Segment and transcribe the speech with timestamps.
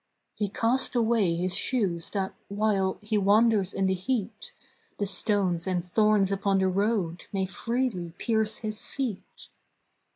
[0.33, 4.51] He cast away his shoes that, while He wanders in the heat,
[4.97, 9.49] The stones and thorns upon the road May freely pierce his feet.